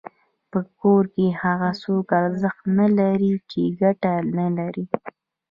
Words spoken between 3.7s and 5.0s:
ګټه نلري.